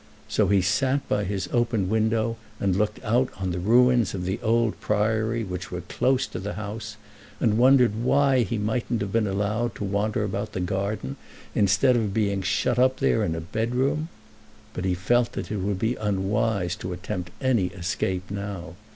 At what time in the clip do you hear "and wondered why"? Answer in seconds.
7.39-8.39